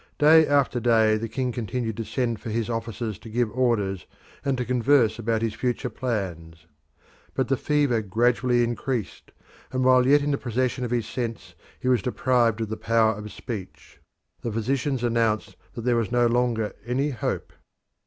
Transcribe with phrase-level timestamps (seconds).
[0.17, 4.07] Day after day the king continued to send for his officers to give orders,
[4.43, 6.65] and to converse about his future plans.
[7.35, 9.29] But the fever gradually increased,
[9.71, 13.11] and while yet in the possession of his sense he was deprived of the power
[13.13, 13.99] of speech.
[14.41, 17.53] The physicians announced that there was no longer any hope.